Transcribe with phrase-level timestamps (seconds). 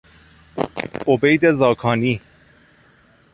[1.07, 2.21] عبید زاکانی